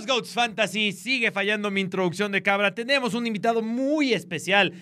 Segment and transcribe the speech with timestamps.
[0.00, 2.74] Los Goats Fantasy sigue fallando mi introducción de cabra.
[2.74, 4.72] Tenemos un invitado muy especial.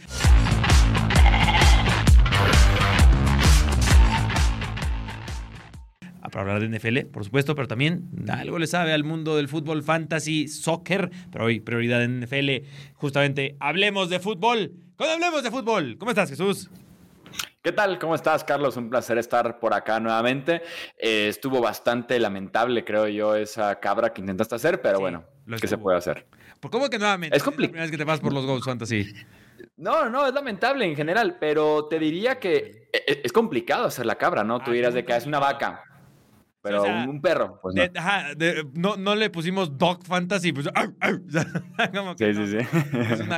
[6.30, 9.82] para hablar de NFL, por supuesto, pero también algo le sabe al mundo del fútbol
[9.82, 12.68] fantasy, soccer, pero hoy prioridad en NFL.
[12.94, 14.72] Justamente, hablemos de fútbol.
[14.96, 16.70] Cuando hablemos de fútbol, ¿cómo estás, Jesús?
[17.68, 17.98] ¿Qué tal?
[17.98, 18.78] ¿Cómo estás, Carlos?
[18.78, 20.62] Un placer estar por acá nuevamente.
[20.96, 25.24] Eh, estuvo bastante lamentable, creo yo, esa cabra que intentaste hacer, pero bueno,
[25.60, 26.26] ¿qué se puede hacer?
[26.60, 27.36] ¿Por cómo que nuevamente?
[27.36, 27.72] Es complicado.
[27.72, 29.12] primera vez que te vas por los Ghosts Fantasy.
[29.76, 34.06] No, no, es lamentable en general, pero te diría que e, e, es complicado hacer
[34.06, 34.60] la cabra, ¿no?
[34.60, 35.84] Tú dirás de que es una vaca.
[36.68, 37.74] Pero un perro, pues
[38.74, 38.96] no.
[38.96, 39.14] no.
[39.14, 40.66] le pusimos Dog Fantasy, pues.
[42.18, 42.78] sí, sí, sí.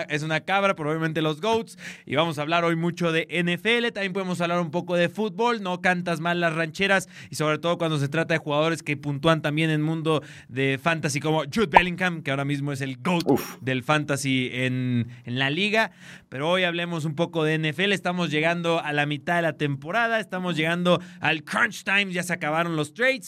[0.09, 1.79] Es una, cabra, probablemente los Goats.
[2.07, 3.93] Y vamos a hablar hoy mucho de NFL.
[3.93, 5.62] También podemos hablar un poco de fútbol.
[5.62, 7.09] No cantas mal las rancheras.
[7.30, 10.79] Y sobre todo cuando se trata de jugadores que puntúan también en el mundo de
[10.83, 13.24] fantasy, como Jude Bellingham, que ahora mismo es el GOAT
[13.60, 15.93] del fantasy en, en la liga.
[16.29, 17.93] Pero hoy hablemos un poco de NFL.
[17.93, 20.21] Estamos llegando a la mitad de la temporada.
[20.21, 22.12] Estamos llegando al crunch time.
[22.12, 23.20] Ya se acabaron los trades.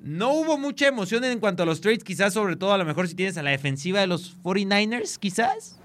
[0.00, 3.08] No hubo mucha emoción en cuanto a los trades, quizás sobre todo a lo mejor
[3.08, 5.78] si tienes a la defensiva de los 49ers, quizás.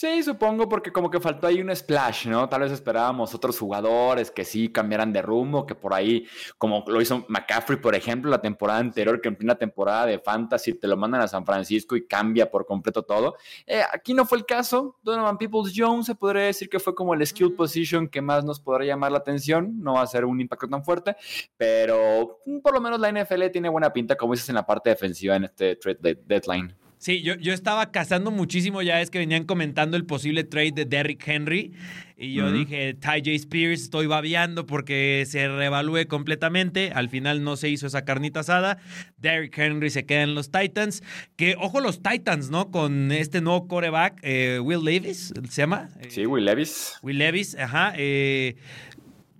[0.00, 2.48] Sí, supongo porque como que faltó ahí un splash, ¿no?
[2.48, 6.24] Tal vez esperábamos otros jugadores que sí cambiaran de rumbo, que por ahí,
[6.56, 10.74] como lo hizo McCaffrey, por ejemplo, la temporada anterior, que en plena temporada de Fantasy
[10.74, 13.34] te lo mandan a San Francisco y cambia por completo todo.
[13.66, 14.94] Eh, aquí no fue el caso.
[15.02, 18.60] Donovan Peoples Jones se podría decir que fue como el skill position que más nos
[18.60, 19.82] podría llamar la atención.
[19.82, 21.16] No va a ser un impacto tan fuerte,
[21.56, 24.90] pero mm, por lo menos la NFL tiene buena pinta, como dices, en la parte
[24.90, 26.87] defensiva en este trade deadline.
[26.98, 30.84] Sí, yo, yo estaba cazando muchísimo ya es que venían comentando el posible trade de
[30.84, 31.72] Derrick Henry
[32.20, 33.30] y yo dije, Ty J.
[33.36, 36.90] Spears, estoy babeando porque se reevalúe completamente.
[36.92, 38.78] Al final no se hizo esa carnita asada.
[39.18, 41.04] Derrick Henry se queda en los Titans.
[41.36, 42.72] Que, ojo, los Titans, ¿no?
[42.72, 45.90] Con este nuevo coreback, eh, Will Levis, ¿se llama?
[46.08, 46.94] Sí, Will Levis.
[47.02, 47.92] Will Levis, ajá.
[47.96, 48.56] Eh,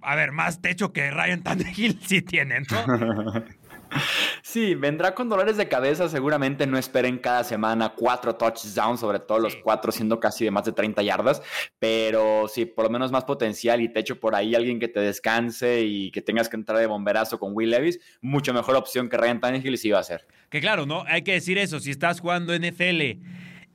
[0.01, 3.45] a ver, más techo que Ryan Tannehill sí tienen, ¿no?
[4.43, 6.09] Sí, vendrá con dolores de cabeza.
[6.09, 10.65] Seguramente no esperen cada semana cuatro touchdowns, sobre todo los cuatro siendo casi de más
[10.65, 11.43] de 30 yardas.
[11.79, 15.01] Pero sí, por lo menos más potencial y te echo por ahí alguien que te
[15.01, 19.17] descanse y que tengas que entrar de bomberazo con Will Levis, mucho mejor opción que
[19.17, 20.27] Ryan Tannehill sí va a ser.
[20.51, 21.05] Que claro, ¿no?
[21.07, 21.81] Hay que decir eso.
[21.81, 23.03] Si estás jugando NFL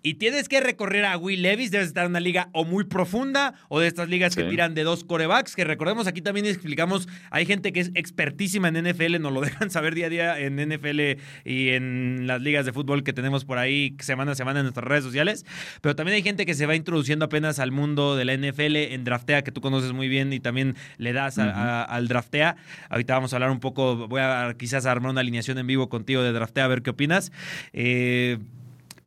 [0.03, 3.53] y tienes que recorrer a Will Levis, debes estar en una liga o muy profunda
[3.69, 7.45] o de estas ligas que tiran de dos corebacks, que recordemos aquí también explicamos, hay
[7.45, 10.99] gente que es expertísima en NFL, nos lo dejan saber día a día en NFL
[11.45, 14.85] y en las ligas de fútbol que tenemos por ahí semana a semana en nuestras
[14.85, 15.45] redes sociales,
[15.79, 19.05] pero también hay gente que se va introduciendo apenas al mundo de la NFL en
[19.05, 22.57] Draftea, que tú conoces muy bien y también le das al Draftea.
[22.89, 26.21] Ahorita vamos a hablar un poco, voy a quizás armar una alineación en vivo contigo
[26.21, 27.31] de Draftea, a ver qué opinas.
[27.71, 28.37] Eh,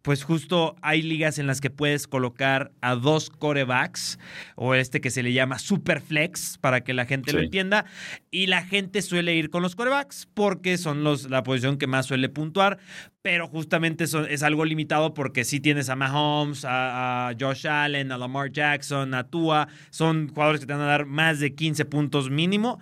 [0.07, 4.21] pues justo hay ligas en las que puedes colocar a dos corebacks
[4.55, 7.87] o este que se le llama superflex para que la gente lo entienda.
[8.31, 12.07] Y la gente suele ir con los corebacks porque son los, la posición que más
[12.07, 12.79] suele puntuar,
[13.27, 18.53] pero justamente es algo limitado porque si tienes a Mahomes, a, Josh Allen, a Lamar
[18.53, 22.79] Jackson, a Tua, son jugadores que te van a dar más de 15 puntos mínimo.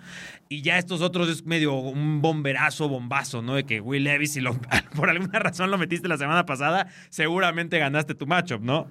[0.47, 3.55] Y ya estos otros es medio un bomberazo, bombazo, ¿no?
[3.55, 4.55] De que Will Levis, si lo,
[4.95, 8.87] por alguna razón lo metiste la semana pasada, seguramente ganaste tu matchup, ¿no?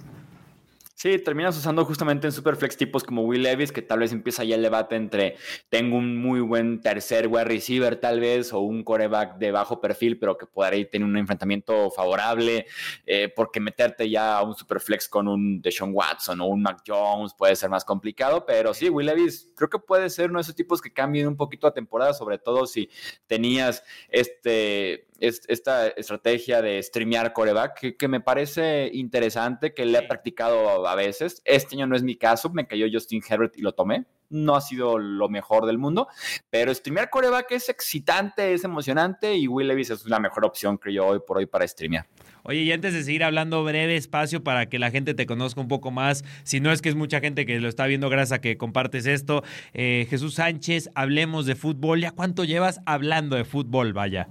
[0.95, 4.55] Sí, terminas usando justamente en Superflex tipos como Will Levis, que tal vez empieza ya
[4.55, 5.37] el debate entre
[5.69, 10.19] tengo un muy buen tercer wide receiver tal vez, o un coreback de bajo perfil,
[10.19, 12.65] pero que podría tener un enfrentamiento favorable,
[13.05, 17.35] eh, porque meterte ya a un Superflex con un Deshaun Watson o un Mac Jones
[17.37, 20.55] puede ser más complicado, pero sí, Will Levis creo que puede ser uno de esos
[20.55, 22.89] tipos que cambien un poquito a temporada, sobre todo si
[23.27, 30.87] tenías este esta estrategia de streamear coreback, que, me parece interesante, que le he practicado
[30.87, 31.43] a veces.
[31.45, 34.07] Este año no es mi caso, me cayó Justin Herbert y lo tomé.
[34.31, 36.09] No ha sido lo mejor del mundo,
[36.51, 40.95] pero streamear coreback es excitante, es emocionante y Will Levis es la mejor opción, creo
[40.95, 42.07] yo, hoy por hoy para streamear.
[42.43, 45.69] Oye, y antes de seguir hablando, breve espacio para que la gente te conozca un
[45.69, 48.41] poco más, si no es que es mucha gente que lo está viendo gracias a
[48.41, 49.43] que compartes esto.
[49.73, 52.01] Eh, Jesús Sánchez, hablemos de fútbol.
[52.01, 54.29] ¿Ya cuánto llevas hablando de fútbol, vaya?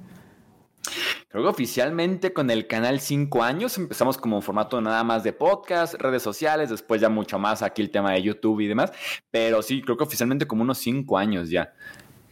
[1.34, 5.96] Creo que oficialmente con el canal 5 años empezamos como formato nada más de podcast,
[5.96, 8.92] redes sociales, después ya mucho más aquí el tema de YouTube y demás,
[9.32, 11.74] pero sí, creo que oficialmente como unos 5 años ya.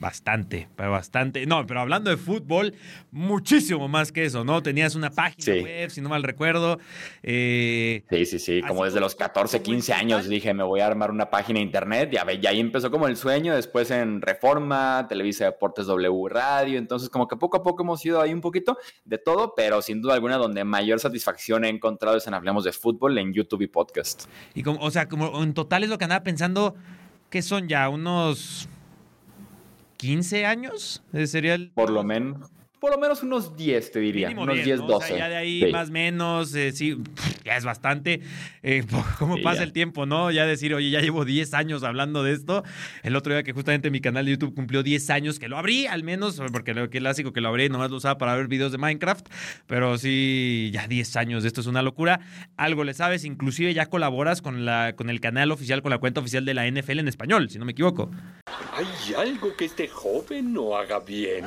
[0.01, 1.45] Bastante, pero bastante.
[1.45, 2.73] No, pero hablando de fútbol,
[3.11, 4.63] muchísimo más que eso, ¿no?
[4.63, 6.79] Tenías una página web, si no mal recuerdo.
[7.21, 8.61] Eh, sí, sí, sí.
[8.67, 12.09] Como desde los 14, 15 años dije, me voy a armar una página de internet.
[12.11, 13.53] Ya, y ahí empezó como el sueño.
[13.53, 16.79] Después en Reforma, Televisa Deportes W Radio.
[16.79, 20.01] Entonces, como que poco a poco hemos ido ahí un poquito de todo, pero sin
[20.01, 23.67] duda alguna, donde mayor satisfacción he encontrado es en Hablemos de Fútbol en YouTube y
[23.67, 24.25] podcast.
[24.55, 26.73] Y como, o sea, como en total es lo que andaba pensando,
[27.29, 28.67] que son ya unos
[30.01, 31.69] 15 años, sería el...
[31.69, 32.49] Por lo menos
[32.81, 34.31] por lo menos unos 10, te diría.
[34.31, 34.91] unos 10, 12.
[34.91, 36.97] O sea, ya de ahí más o menos, eh, sí,
[37.45, 38.21] ya es bastante.
[38.63, 38.83] Eh,
[39.19, 40.31] ¿Cómo pasa el tiempo, no?
[40.31, 42.63] Ya decir, oye, ya llevo 10 años hablando de esto.
[43.03, 45.85] El otro día que justamente mi canal de YouTube cumplió 10 años, que lo abrí
[45.85, 48.71] al menos, porque lo que clásico que lo abrí, nomás lo usaba para ver videos
[48.71, 49.27] de Minecraft.
[49.67, 52.21] Pero sí, ya 10 años, esto es una locura.
[52.57, 56.19] Algo le sabes, inclusive ya colaboras con, la, con el canal oficial, con la cuenta
[56.19, 58.09] oficial de la NFL en español, si no me equivoco.
[58.81, 61.45] ¿Hay algo que este joven no haga bien?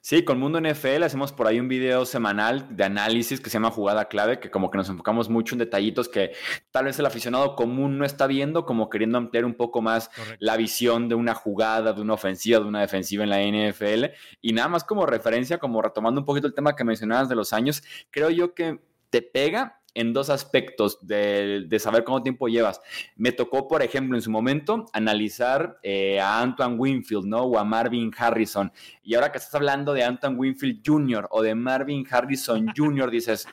[0.00, 3.70] Sí, con Mundo NFL hacemos por ahí un video semanal de análisis que se llama
[3.70, 6.32] Jugada Clave, que como que nos enfocamos mucho en detallitos que
[6.72, 10.10] tal vez el aficionado común no está viendo, como queriendo ampliar un poco más
[10.40, 14.06] la visión de una jugada, de una ofensiva, de una defensiva en la NFL.
[14.40, 17.52] Y nada más como referencia, como retomando un poquito el tema que mencionabas de los
[17.52, 18.80] años, creo yo que
[19.10, 22.80] te pega en dos aspectos de, saber cuánto tiempo llevas.
[23.16, 27.42] Me tocó, por ejemplo, en su momento, analizar eh, a Antoine Winfield, ¿no?
[27.44, 28.70] O a Marvin Harrison.
[29.02, 31.26] Y ahora que estás hablando de Antoine Winfield Jr.
[31.30, 33.48] o de Marvin Harrison Jr., dices...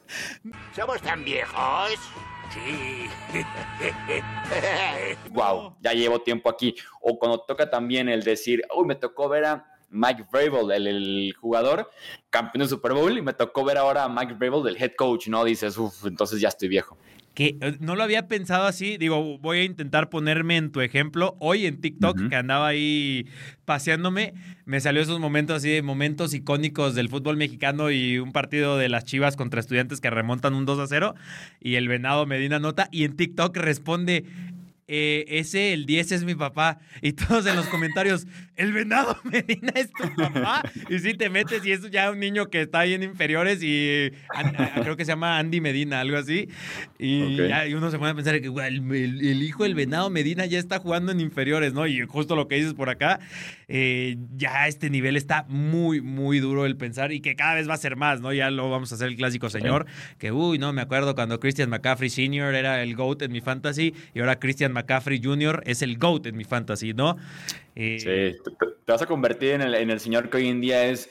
[0.75, 1.91] ¿Somos tan viejos?
[2.53, 3.07] Sí.
[5.31, 6.75] wow, ya llevo tiempo aquí.
[7.01, 11.89] O cuando toca también el decir, uy, me tocó ver a Mike Vrabel, el, jugador,
[12.29, 15.27] campeón de Super Bowl, y me tocó ver ahora a Mike Vrabel, del head coach,
[15.27, 15.45] ¿no?
[15.45, 16.97] Dices, uff, entonces ya estoy viejo.
[17.33, 21.35] Que eh, no lo había pensado así, digo, voy a intentar ponerme en tu ejemplo.
[21.39, 23.25] Hoy en TikTok, que andaba ahí
[23.65, 24.35] paseándome,
[24.65, 29.05] me salió esos momentos así, momentos icónicos del fútbol mexicano y un partido de las
[29.05, 31.15] Chivas contra estudiantes que remontan un 2 a 0
[31.59, 34.25] y el Venado Medina nota y en TikTok responde,
[34.87, 36.79] eh, ese, el 10 es mi papá.
[37.01, 40.63] Y todos en los comentarios, el venado Medina es tu papá.
[40.89, 44.11] Y si te metes y es ya un niño que está ahí en inferiores y
[44.81, 46.49] creo que se llama Andy Medina, algo así.
[46.99, 47.39] Y,
[47.73, 51.19] uno se pone a pensar que el, hijo del venado Medina ya está jugando en
[51.19, 51.87] inferiores, ¿no?
[51.87, 53.19] Y justo lo que dices por acá,
[53.67, 57.73] eh, ya este nivel está muy, muy duro el pensar y que cada vez va
[57.73, 58.33] a ser más, ¿no?
[58.33, 59.85] Ya lo vamos a hacer el clásico señor,
[60.17, 62.53] que uy, no, me acuerdo cuando Christian McCaffrey Sr.
[62.55, 65.63] era el GOAT en mi fantasy y ahora Christian McCaffrey Jr.
[65.65, 67.17] es el GOAT en mi fantasy, ¿no?
[67.75, 70.85] Eh, sí, te, vas a convertir en el, en el señor que hoy en día
[70.85, 71.09] es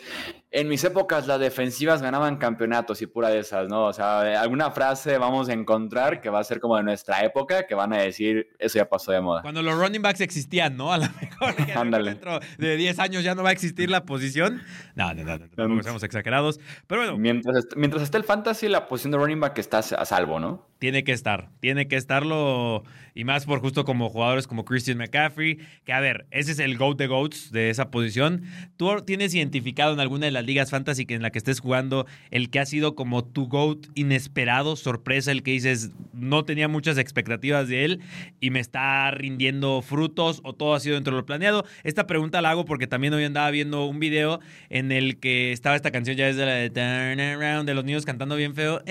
[0.54, 3.86] en mis épocas las defensivas ganaban campeonatos y pura de esas, ¿no?
[3.86, 7.66] O sea, alguna frase vamos a encontrar que va a ser como de nuestra época,
[7.66, 9.40] que van a decir, eso ya pasó de moda.
[9.40, 10.92] Cuando los running backs existían, ¿no?
[10.92, 11.56] A lo mejor
[12.04, 14.62] dentro de 10 años ya no va a existir la posición.
[14.94, 16.60] No, no, no, no, no seamos exagerados.
[16.86, 17.18] Pero bueno.
[17.18, 20.68] Mientras, mientras esté el fantasy, la posición de running back está a salvo, ¿no?
[20.78, 22.82] Tiene que estar, tiene que estarlo,
[23.14, 26.76] y más por justo como jugadores como Christian McCaffrey, que a ver, ese es el
[26.76, 28.42] GOAT de GOATs de esa posición.
[28.76, 32.50] ¿Tú tienes identificado en alguna de las ligas fantasy en la que estés jugando, el
[32.50, 37.68] que ha sido como tu GOAT inesperado, sorpresa, el que dices, no tenía muchas expectativas
[37.68, 38.00] de él
[38.40, 41.64] y me está rindiendo frutos o todo ha sido dentro de lo planeado?
[41.84, 44.40] Esta pregunta la hago porque también hoy andaba viendo un video
[44.70, 48.04] en el que estaba esta canción ya desde la de Turn Around de los niños
[48.04, 48.82] cantando bien feo.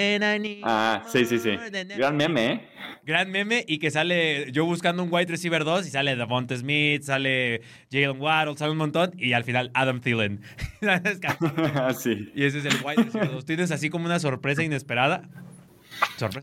[0.63, 1.51] Ah, sí, sí, sí.
[1.97, 2.67] Gran meme, ¿eh?
[3.03, 7.03] Gran meme y que sale yo buscando un wide receiver 2 y sale Devonta Smith,
[7.03, 7.61] sale
[7.91, 10.41] Jalen Waddle, sale un montón y al final Adam Thielen.
[11.99, 12.31] sí.
[12.35, 13.45] Y ese es el wide receiver 2.
[13.45, 15.29] ¿Tienes así como una sorpresa inesperada?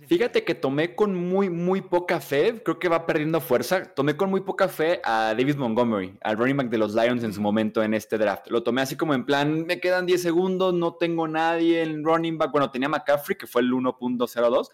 [0.07, 3.85] Fíjate que tomé con muy, muy poca fe, creo que va perdiendo fuerza.
[3.85, 7.33] Tomé con muy poca fe a David Montgomery, al running back de los Lions en
[7.33, 8.49] su momento en este draft.
[8.49, 12.38] Lo tomé así como en plan, me quedan 10 segundos, no tengo nadie en running
[12.38, 12.52] back.
[12.52, 14.69] Bueno, tenía McCaffrey, que fue el 1.02.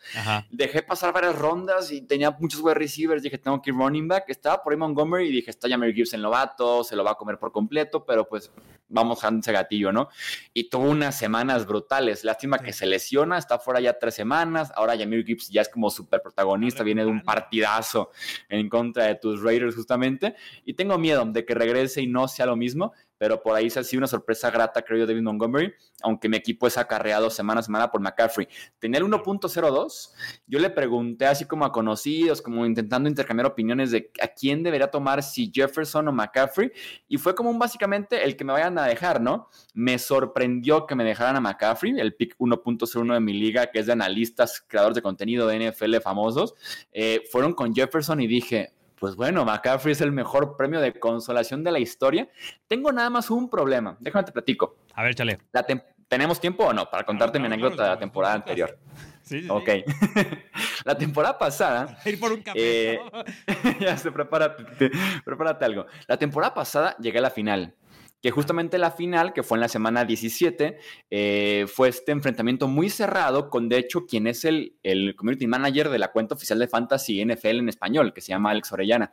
[0.51, 3.23] Dejé pasar varias rondas y tenía muchos wide receivers.
[3.23, 4.25] Dije, tengo que ir running back.
[4.29, 7.15] Estaba por ahí Montgomery y dije, está ya Mary Gibson novato, se lo va a
[7.15, 8.51] comer por completo, pero pues
[8.89, 10.09] vamos a ese gatillo, ¿no?
[10.53, 12.25] Y tuvo unas semanas brutales.
[12.25, 14.73] Lástima que se lesiona, está fuera ya tres semanas.
[14.77, 18.11] Ahora Jamir Gibbs ya es como súper protagonista, viene de un partidazo
[18.49, 20.35] en contra de tus Raiders justamente.
[20.65, 22.93] Y tengo miedo de que regrese y no sea lo mismo
[23.25, 26.67] pero por ahí se ha una sorpresa grata, creo yo, David Montgomery, aunque mi equipo
[26.67, 28.47] es acarreado semana a semana por McCaffrey.
[28.79, 30.11] Tenía el 1.02,
[30.47, 34.91] yo le pregunté así como a conocidos, como intentando intercambiar opiniones de a quién debería
[34.91, 36.71] tomar, si Jefferson o McCaffrey,
[37.09, 39.49] y fue como un básicamente el que me vayan a dejar, ¿no?
[39.73, 43.87] Me sorprendió que me dejaran a McCaffrey, el pick 1.01 de mi liga, que es
[43.87, 46.55] de analistas, creadores de contenido de NFL famosos,
[46.93, 51.65] eh, fueron con Jefferson y dije, pues bueno, McCaffrey es el mejor premio de consolación
[51.65, 52.29] de la historia.
[52.67, 53.97] Tengo nada más un problema.
[54.01, 54.77] Déjame te platico.
[54.95, 55.39] A ver, chale.
[56.09, 58.79] ¿Tenemos tiempo o no para contarte mi anécdota de la temporada anterior?
[59.25, 59.71] Sí, sí, ok.
[60.85, 61.97] la temporada pasada.
[62.05, 62.59] Ir por un café.
[62.59, 63.01] Eh,
[63.81, 64.55] ya se prepara,
[65.25, 65.87] prepárate algo.
[66.07, 67.75] La temporada pasada llegué a la final
[68.25, 70.79] que justamente la final, que fue en la semana 17,
[71.11, 75.91] eh, fue este enfrentamiento muy cerrado con, de hecho, quien es el, el community manager
[75.91, 79.13] de la cuenta oficial de Fantasy NFL en español, que se llama Alex Orellana.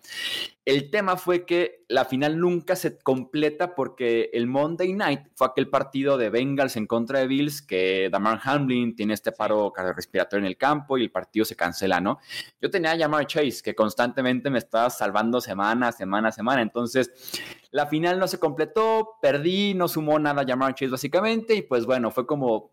[0.64, 5.70] El tema fue que la final nunca se completa porque el Monday Night fue aquel
[5.70, 10.48] partido de Bengals en contra de Bills que Damar Hamlin tiene este paro cardiorrespiratorio en
[10.52, 12.20] el campo y el partido se cancela, ¿no?
[12.62, 16.62] Yo tenía a Jamar Chase que constantemente me estaba salvando semana, semana, semana.
[16.62, 17.12] Entonces,
[17.72, 21.88] la final no se completó, perdí, no sumó nada a Jamar Chase básicamente y pues
[21.88, 22.70] bueno, fue como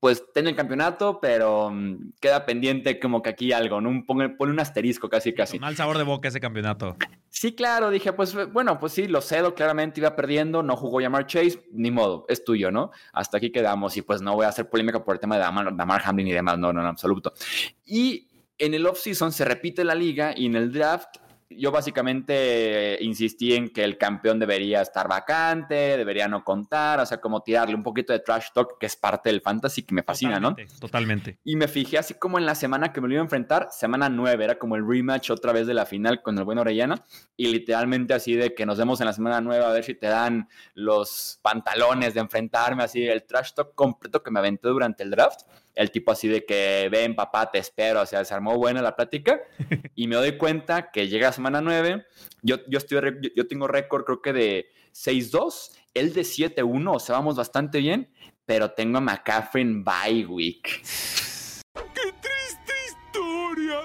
[0.00, 4.04] pues tiene el campeonato, pero mm, queda pendiente como que aquí algo, ¿no?
[4.06, 5.58] Pone, un asterisco casi, casi.
[5.58, 6.96] Mal sabor de boca ese campeonato.
[7.30, 11.26] Sí, claro, dije, pues bueno, pues sí, lo cedo, claramente iba perdiendo, no jugó Yamar
[11.26, 12.90] Chase, ni modo, es tuyo, ¿no?
[13.12, 15.76] Hasta aquí quedamos y pues no voy a hacer polémica por el tema de Damar,
[15.76, 17.32] Damar Hamlin y demás, no, no, en absoluto.
[17.84, 18.28] Y
[18.58, 21.16] en el offseason se repite la liga y en el draft
[21.50, 27.20] yo básicamente insistí en que el campeón debería estar vacante, debería no contar, o sea,
[27.20, 30.38] como tirarle un poquito de trash talk, que es parte del fantasy que me fascina,
[30.38, 30.54] ¿no?
[30.78, 31.38] Totalmente.
[31.44, 34.08] Y me fijé así como en la semana que me lo iba a enfrentar, semana
[34.08, 37.02] 9, era como el rematch otra vez de la final con el buen Orellana,
[37.36, 40.08] y literalmente así de que nos vemos en la semana 9 a ver si te
[40.08, 45.10] dan los pantalones de enfrentarme, así el trash talk completo que me aventé durante el
[45.10, 45.42] draft
[45.78, 48.96] el tipo así de que ven papá, te espero, o sea, se armó buena la
[48.96, 49.40] plática
[49.94, 52.04] y me doy cuenta que llega semana 9,
[52.42, 57.14] yo, yo, estoy, yo, tengo récord creo que de 6-2, él de 7-1, o sea,
[57.14, 58.10] vamos bastante bien,
[58.44, 60.82] pero tengo a McCaffrey en bye week.
[61.94, 63.82] ¡Qué triste historia!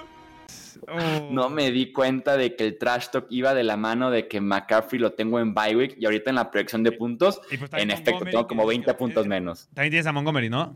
[1.30, 4.40] No me di cuenta de que el trash talk iba de la mano de que
[4.40, 7.92] McCaffrey lo tengo en bye week y ahorita en la proyección de puntos, pues en
[7.92, 9.68] efecto, tengo como 20 puntos menos.
[9.74, 10.74] También tienes a Montgomery, ¿no?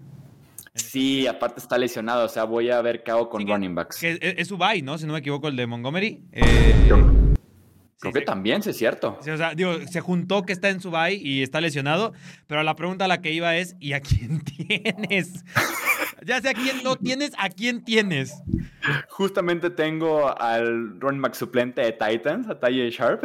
[0.75, 4.03] Sí, aparte está lesionado, o sea, voy a ver qué hago con running backs.
[4.03, 4.99] es, su bye, ¿no?
[4.99, 6.23] Si no me equivoco, el de Montgomery.
[6.33, 6.89] Eh,
[8.01, 9.19] creo que también, sí es cierto.
[9.21, 12.13] o sea, digo, se juntó que está en su bye y está lesionado,
[12.47, 15.45] pero la pregunta a la que iba es, ¿y a quién tienes?
[16.25, 18.35] ya sé a quién no tienes, ¿a quién tienes?
[19.09, 23.25] Justamente tengo al running back suplente de Titans, a Ty Sharp,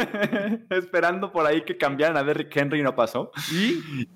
[0.70, 3.32] esperando por ahí que cambiaran a Derrick Henry y no pasó.
[3.50, 4.06] ¿Y?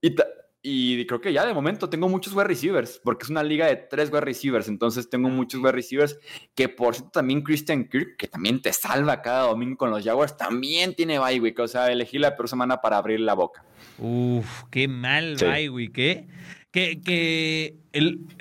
[0.00, 0.14] Y
[0.62, 3.76] y creo que ya de momento tengo muchos wide receivers, porque es una liga de
[3.76, 6.16] tres wide receivers, entonces tengo muchos wide receivers,
[6.54, 10.36] que por cierto también Christian Kirk, que también te salva cada domingo con los Jaguars,
[10.36, 13.64] también tiene bye week, o sea, elegí la peor semana para abrir la boca.
[13.98, 16.28] Uf, qué mal bye week, ¿eh?
[16.70, 17.81] Que, que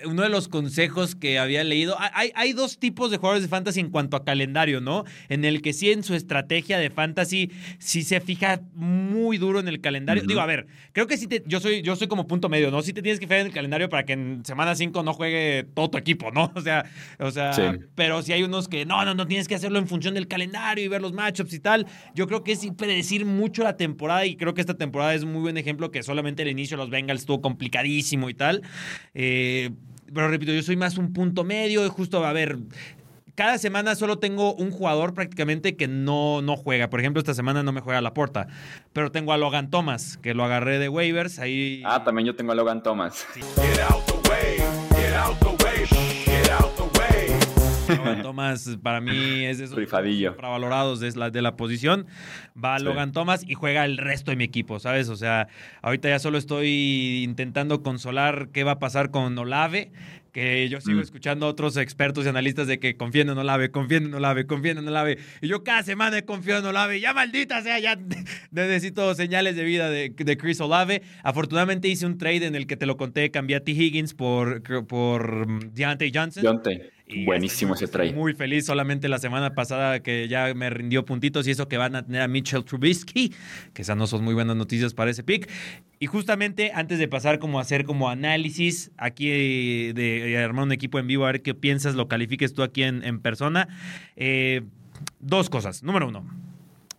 [0.06, 3.80] uno de los consejos que había leído, hay, hay, dos tipos de jugadores de fantasy
[3.80, 5.04] en cuanto a calendario, ¿no?
[5.30, 9.68] En el que sí en su estrategia de fantasy sí se fija muy duro en
[9.68, 10.24] el calendario.
[10.24, 12.82] Digo, a ver, creo que sí te, yo soy, yo soy como punto medio, ¿no?
[12.82, 15.66] Sí te tienes que fijar en el calendario para que en semana 5 no juegue
[15.74, 16.52] todo tu equipo, ¿no?
[16.62, 16.86] O sea,
[17.18, 20.14] o sea, pero si hay unos que no, no, no tienes que hacerlo en función
[20.14, 21.88] del calendario y ver los matchups y tal.
[22.14, 25.32] Yo creo que es predecir mucho la temporada y creo que esta temporada es un
[25.32, 28.62] muy buen ejemplo que solamente el inicio de los Bengals estuvo complicadísimo y tal.
[29.16, 29.41] Eh,
[30.14, 32.58] pero repito, yo soy más un punto medio, justo, a ver,
[33.36, 36.90] cada semana solo tengo un jugador prácticamente que no, no juega.
[36.90, 38.48] Por ejemplo, esta semana no me juega la porta.
[38.94, 41.40] Pero tengo a Logan Thomas, que lo agarré de waivers.
[41.40, 41.82] Ahí...
[41.86, 43.26] Ah, también yo tengo a Logan Thomas.
[43.36, 44.31] Logan
[48.32, 49.78] Thomas para mí es de esos
[50.38, 52.08] valorados de la, de la posición.
[52.62, 55.10] Va Logan Thomas y juega el resto de mi equipo, ¿sabes?
[55.10, 55.50] O sea,
[55.82, 59.92] ahorita ya solo estoy intentando consolar qué va a pasar con Olave
[60.32, 61.04] que yo sigo mm.
[61.04, 64.78] escuchando a otros expertos y analistas de que confíen en Olave, confíen en Olave, confíen
[64.78, 65.18] en Olave.
[65.42, 67.00] Y yo cada semana confío en Olave.
[67.00, 67.98] Ya maldita sea, ya
[68.52, 71.02] necesito señales de vida de, de, Chris Olave.
[71.24, 73.72] Afortunadamente hice un trade en el que te lo conté, cambié a T.
[73.72, 76.44] Higgins por, por mm, Deontay Johnson.
[76.44, 76.82] Deontay.
[77.26, 78.14] Buenísimo ese trade.
[78.14, 81.96] Muy feliz solamente la semana pasada que ya me rindió puntitos y eso que van
[81.96, 83.34] a tener a Mitchell Trubisky,
[83.74, 85.50] que esas no son muy buenas noticias para ese pick.
[86.00, 91.00] Y justamente antes de pasar como a hacer como análisis aquí de, armar un equipo
[91.00, 93.68] en vivo, a ver qué piensas, lo califiques tú aquí en, persona.
[94.16, 94.64] Eh,
[95.20, 95.84] dos cosas.
[95.84, 96.26] Número uno,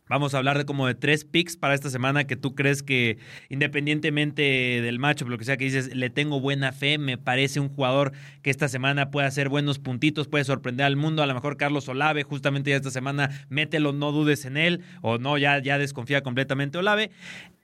[0.09, 3.19] Vamos a hablar de como de tres picks para esta semana que tú crees que
[3.49, 4.43] independientemente
[4.83, 8.13] del matchup, lo que sea que dices, le tengo buena fe, me parece un jugador
[8.43, 11.89] que esta semana puede hacer buenos puntitos, puede sorprender al mundo, a lo mejor Carlos
[11.89, 16.23] Olave, justamente ya esta semana, mételo, no dudes en él, o no, ya, ya desconfía
[16.23, 17.11] completamente Olave.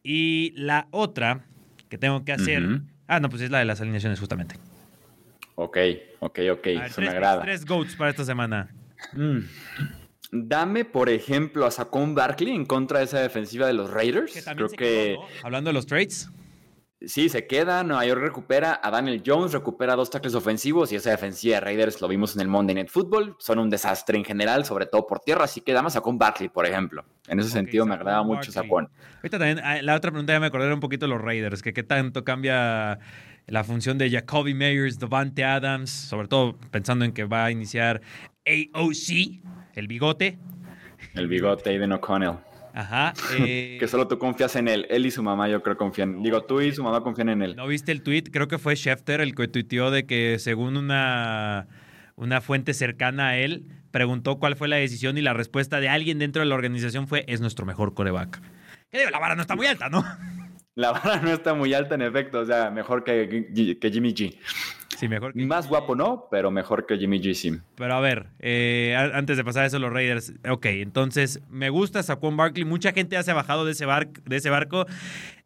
[0.02, 1.44] Y la otra
[1.88, 2.62] que tengo que hacer,
[3.08, 4.54] ah, no, pues es la de las alineaciones justamente.
[5.56, 5.76] Ok,
[6.20, 6.66] ok, ok,
[6.98, 7.42] me agrada.
[7.42, 8.68] Tres goats para esta semana.
[9.12, 9.40] Mm.
[10.30, 14.32] Dame, por ejemplo, a Saquon Barkley en contra de esa defensiva de los Raiders.
[14.32, 15.16] Que Creo que.
[15.42, 16.30] Hablando de los trades.
[17.00, 21.10] Sí, se queda, Nueva York recupera a Daniel Jones, recupera dos tackles ofensivos y esa
[21.10, 23.36] defensiva de Raiders lo vimos en el Monday Night Football.
[23.38, 26.48] Son un desastre en general, sobre todo por tierra, así que dame a Saquon Barkley,
[26.48, 27.04] por ejemplo.
[27.28, 28.88] En ese sentido me agradaba mucho Saquon.
[29.18, 31.72] Ahorita también, ah, la otra pregunta ya me acordé un poquito de los Raiders, que
[31.72, 32.98] qué tanto cambia
[33.48, 38.02] la función de Jacoby Meyers, Devante Adams, sobre todo pensando en que va a iniciar
[38.48, 39.42] AOC,
[39.74, 40.38] el bigote.
[41.14, 42.38] El bigote Aiden O'Connell.
[42.74, 43.12] Ajá.
[43.38, 44.86] Eh, que solo tú confías en él.
[44.88, 46.22] Él y su mamá, yo creo, confían.
[46.22, 47.56] Digo, tú y su mamá confían en él.
[47.56, 48.24] ¿No viste el tweet?
[48.32, 51.68] Creo que fue Schefter el que tuiteó de que según una,
[52.16, 56.18] una fuente cercana a él, preguntó cuál fue la decisión y la respuesta de alguien
[56.18, 58.40] dentro de la organización fue: es nuestro mejor coreback.
[58.90, 60.04] Que digo, la vara no está muy alta, ¿no?
[60.74, 62.38] La vara no está muy alta, en efecto.
[62.38, 64.36] O sea, mejor que, que Jimmy G.
[64.98, 67.32] Sí, mejor Más guapo no, pero mejor que Jimmy G.
[67.32, 67.60] Sim.
[67.76, 70.32] Pero a ver, eh, antes de pasar a eso, los Raiders.
[70.50, 72.64] Ok, entonces me gusta Saquon Barkley.
[72.64, 74.86] Mucha gente ya se ha bajado de ese, de ese barco.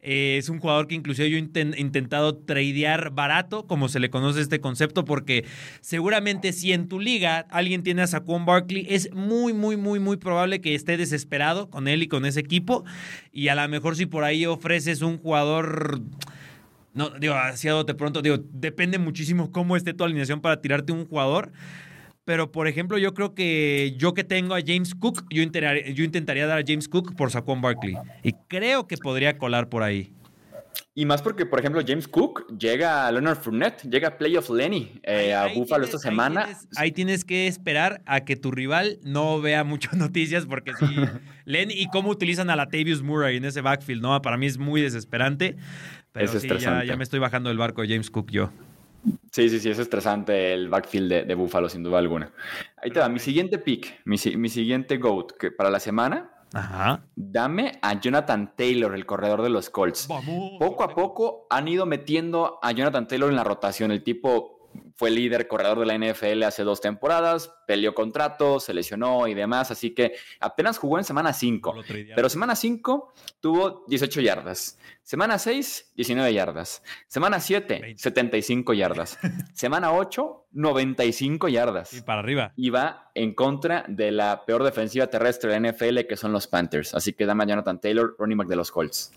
[0.00, 1.40] Eh, es un jugador que inclusive yo he
[1.78, 5.44] intentado tradear barato, como se le conoce este concepto, porque
[5.82, 10.16] seguramente si en tu liga alguien tiene a Saquon Barkley, es muy, muy, muy, muy
[10.16, 12.84] probable que esté desesperado con él y con ese equipo.
[13.32, 16.00] Y a lo mejor si por ahí ofreces un jugador
[16.94, 21.06] no, digo, hacia de pronto, digo, depende muchísimo cómo esté tu alineación para tirarte un
[21.06, 21.52] jugador.
[22.24, 26.04] Pero, por ejemplo, yo creo que yo que tengo a James Cook, yo intentaría, yo
[26.04, 27.96] intentaría dar a James Cook por Saquon Barkley.
[28.22, 30.12] Y creo que podría colar por ahí.
[30.94, 35.00] Y más porque, por ejemplo, James Cook llega a Leonard Fournette, llega a Playoff Lenny
[35.02, 36.48] eh, a Buffalo esta semana.
[36.76, 40.86] Ahí tienes, que esperar a que tu rival no vea muchas noticias, porque si
[41.46, 44.20] Lenny y cómo utilizan a la Tavius Murray en ese backfield, ¿no?
[44.20, 45.56] Para mí es muy desesperante.
[46.12, 48.50] Pero es sí, ya, ya, me estoy bajando del barco de James Cook yo.
[49.32, 52.30] Sí, sí, sí, es estresante el backfield de, de Buffalo, sin duda alguna.
[52.76, 57.02] Ahí te va, mi siguiente pick, mi, mi siguiente GOAT que para la semana Ajá.
[57.16, 60.08] Dame a Jonathan Taylor, el corredor de los Colts.
[60.58, 63.90] poco a poco han ido metiendo a Jonathan Taylor en la rotación.
[63.90, 64.51] El tipo
[64.94, 69.70] fue líder corredor de la NFL hace dos temporadas, peleó contrato, se lesionó y demás,
[69.70, 71.74] así que apenas jugó en semana 5.
[72.14, 74.78] Pero semana 5 tuvo 18 yardas.
[75.02, 76.82] Semana 6, 19 yardas.
[77.08, 79.18] Semana 7, 75 yardas.
[79.54, 81.92] semana 8, 95 yardas.
[81.94, 82.52] Y para arriba.
[82.56, 86.46] Y va en contra de la peor defensiva terrestre de la NFL, que son los
[86.46, 86.94] Panthers.
[86.94, 89.12] Así que dame a Jonathan Taylor, running back de los Colts.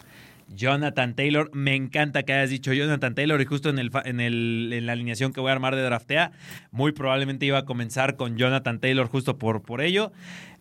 [0.47, 4.71] Jonathan Taylor, me encanta que hayas dicho Jonathan Taylor y justo en, el, en, el,
[4.73, 6.31] en la alineación que voy a armar de draftea,
[6.71, 10.11] muy probablemente iba a comenzar con Jonathan Taylor justo por, por ello.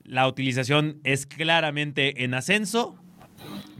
[0.04, 2.96] La utilización es claramente en ascenso.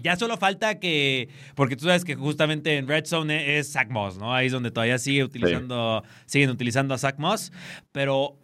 [0.03, 4.19] Ya solo falta que, porque tú sabes que justamente en Red Zone es Zach Moss,
[4.19, 4.35] ¿no?
[4.35, 7.53] Ahí es donde todavía sigue utilizando, siguen utilizando a Zach Moss,
[7.93, 8.37] pero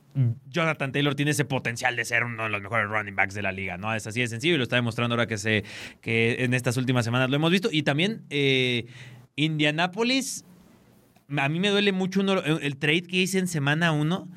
[0.49, 3.53] Jonathan Taylor tiene ese potencial de ser uno de los mejores running backs de la
[3.53, 3.95] liga, ¿no?
[3.95, 5.65] Es así de sencillo y lo está demostrando ahora que, se,
[6.01, 7.69] que en estas últimas semanas lo hemos visto.
[7.71, 8.87] Y también eh,
[9.37, 10.45] Indianapolis,
[11.37, 14.29] a mí me duele mucho el trade que hice en semana 1.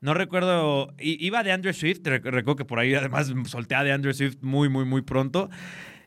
[0.00, 4.38] No recuerdo, iba de Andrew Swift, recuerdo que por ahí además soltea de Andrew Swift
[4.40, 5.48] muy, muy, muy pronto.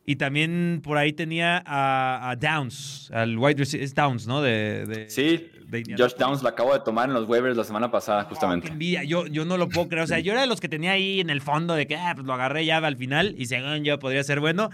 [0.06, 4.42] Y también por ahí tenía a, Downs, al wide receiver, es Downs, ¿no?
[4.42, 5.50] De, sí,
[5.98, 8.68] Josh Downs lo acabo de tomar en los waivers la semana pasada, justamente.
[8.68, 10.04] envidia, yo, yo no lo puedo creer.
[10.04, 12.14] O sea, yo era de los que tenía ahí en el fondo de que ah,
[12.14, 14.70] pues lo agarré ya al final y según yo podría ser bueno,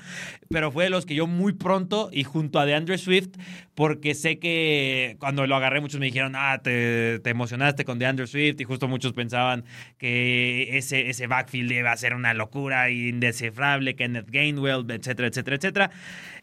[0.49, 3.29] pero fue de los que yo muy pronto y junto a DeAndre Swift,
[3.73, 8.27] porque sé que cuando lo agarré muchos me dijeron, ah, te, te emocionaste con DeAndre
[8.27, 9.63] Swift y justo muchos pensaban
[9.97, 15.91] que ese, ese backfield iba a ser una locura indescifrable, Kenneth Gainwell, etcétera etcétera, etcétera,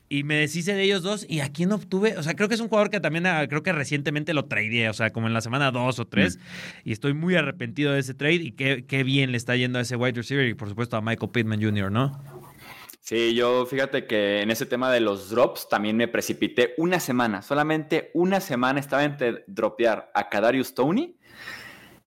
[0.09, 1.27] Y me deshice de ellos dos.
[1.29, 2.17] ¿Y a quién obtuve?
[2.17, 4.89] O sea, creo que es un jugador que también ah, creo que recientemente lo tradeé,
[4.89, 6.37] o sea, como en la semana dos o tres.
[6.37, 6.41] Mm.
[6.89, 8.35] Y estoy muy arrepentido de ese trade.
[8.35, 11.01] Y qué, qué bien le está yendo a ese wide receiver y por supuesto a
[11.01, 12.49] Michael Pittman Jr., ¿no?
[13.09, 17.41] Sí, yo fíjate que en ese tema de los drops también me precipité una semana,
[17.41, 21.19] solamente una semana estaba entre dropear a Kadarius Tony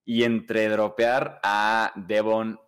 [0.06, 2.60] y entre dropear a Devon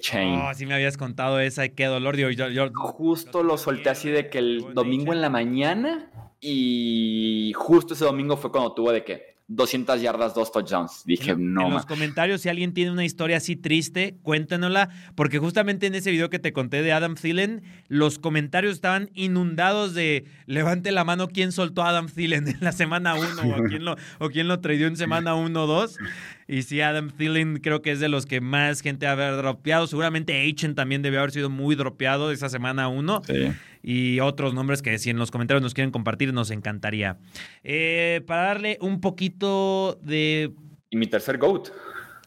[0.00, 0.40] Chain.
[0.40, 2.16] Oh, sí me habías contado esa, qué dolor.
[2.16, 7.94] Yo, yo, justo lo solté así de que el domingo en la mañana y justo
[7.94, 11.02] ese domingo fue cuando tuvo de que 200 yardas, dos touchdowns.
[11.04, 11.66] Dije, no.
[11.66, 16.12] En los comentarios, si alguien tiene una historia así triste, cuéntenosla, porque justamente en ese
[16.12, 21.26] video que te conté de Adam Thielen, los comentarios estaban inundados de levante la mano
[21.26, 24.60] quién soltó a Adam Thielen en la semana 1 o, quién lo, o quién lo
[24.60, 25.98] tradió en semana 1 o 2.
[26.46, 29.88] Y sí, Adam Thielen creo que es de los que más gente ha dropeado.
[29.88, 33.22] Seguramente Achen también debe haber sido muy dropeado esa semana 1.
[33.26, 33.50] Sí
[33.82, 37.18] y otros nombres que si en los comentarios nos quieren compartir nos encantaría.
[37.62, 40.52] Eh, para darle un poquito de...
[40.90, 41.68] Y mi tercer GOAT.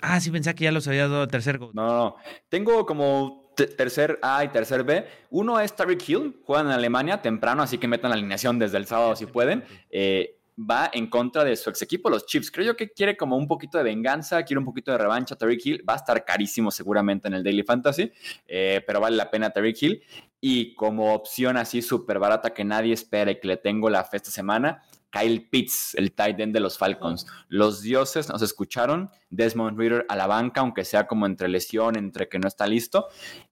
[0.01, 1.73] Ah, sí, pensé que ya los había dado tercer GOAT.
[1.73, 2.15] No, no,
[2.49, 5.05] Tengo como tercer A y tercer B.
[5.29, 8.85] Uno es Tariq Hill, juegan en Alemania temprano, así que metan la alineación desde el
[8.85, 9.63] sábado si pueden.
[9.89, 12.51] Eh, va en contra de su ex equipo, los Chiefs.
[12.51, 15.35] Creo yo que quiere como un poquito de venganza, quiere un poquito de revancha.
[15.35, 18.11] Tariq Hill va a estar carísimo seguramente en el Daily Fantasy,
[18.47, 20.03] eh, pero vale la pena Tariq Hill.
[20.39, 24.31] Y como opción así súper barata que nadie espere que le tengo la fe esta
[24.31, 27.27] semana, Kyle Pitts, el tight end de los Falcons.
[27.47, 29.11] Los dioses nos escucharon.
[29.29, 33.07] Desmond Reader a la banca, aunque sea como entre lesión, entre que no está listo.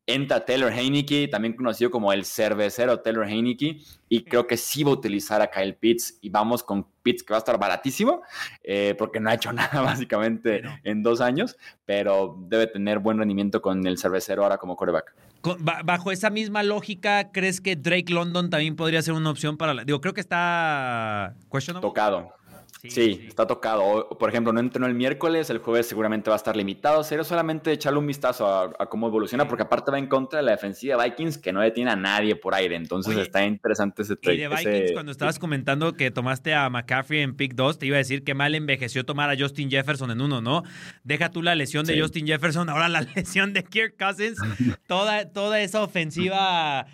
[0.08, 3.78] Entra Taylor Heineke, también conocido como el cervecero Taylor Heineke,
[4.10, 6.17] y creo que sí va a utilizar a Kyle Pitts.
[6.21, 8.24] Y vamos con Pitts, que va a estar baratísimo,
[8.63, 13.62] eh, porque no ha hecho nada básicamente en dos años, pero debe tener buen rendimiento
[13.62, 15.13] con el cervecero ahora como quarterback.
[15.84, 19.84] Bajo esa misma lógica, ¿crees que Drake London también podría ser una opción para la...
[19.84, 21.36] Digo, creo que está...
[21.82, 22.34] Tocado.
[22.89, 24.10] Sí, está tocado.
[24.17, 27.04] Por ejemplo, no entrenó el miércoles, el jueves seguramente va a estar limitado.
[27.04, 30.52] Sería solamente echarle un vistazo a, cómo evoluciona, porque aparte va en contra de la
[30.52, 32.76] defensiva de Vikings, que no detiene a nadie por aire.
[32.76, 34.38] Entonces está interesante ese trade.
[34.38, 37.98] Y de Vikings, cuando estabas comentando que tomaste a McCaffrey en pick 2, te iba
[37.98, 40.63] a decir que mal envejeció tomar a Justin Jefferson en uno, ¿no?
[41.04, 44.39] Deja tú la lesión de Justin Jefferson, ahora la lesión de Kirk Cousins.
[44.88, 46.88] toda, toda esa ofensiva.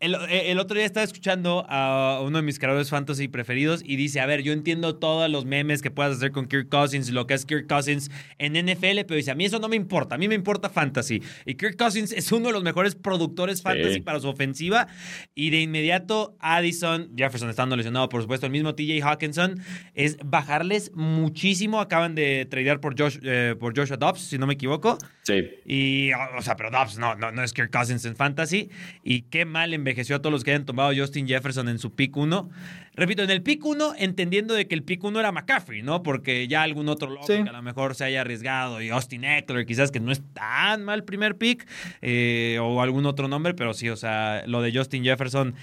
[0.00, 4.20] El, el otro día estaba escuchando a uno de mis creadores fantasy preferidos y dice:
[4.20, 7.34] A ver, yo entiendo todas los memes que puedas hacer con Kirk Cousins, lo que
[7.34, 10.28] es Kirk Cousins en NFL, pero dice, a mí eso no me importa, a mí
[10.28, 11.22] me importa fantasy.
[11.44, 14.86] Y Kirk Cousins es uno de los mejores productores fantasy para su ofensiva.
[15.34, 19.60] Y de inmediato, Addison, Jefferson estando lesionado, por supuesto, el mismo TJ Hawkinson,
[19.94, 21.80] es bajarles muchísimo.
[21.80, 24.96] Acaban de tradear por, Josh, eh, por Joshua Dobbs, si no me equivoco.
[25.22, 25.42] Sí.
[25.66, 28.70] Y, o sea, pero Dobbs no, no, no es Kirk Cousins en fantasy.
[29.02, 32.16] Y qué mal envejeció a todos los que hayan tomado Justin Jefferson en su pick
[32.16, 32.50] 1.
[32.96, 36.02] Repito, en el pick 1, entendiendo de que el pick 1 era McCaffrey, ¿no?
[36.02, 39.66] Porque ya algún otro loco que a lo mejor se haya arriesgado y Austin Eckler,
[39.66, 41.66] quizás que no es tan mal primer pick,
[42.02, 45.54] eh, o algún otro nombre, pero sí, o sea, lo de Justin Jefferson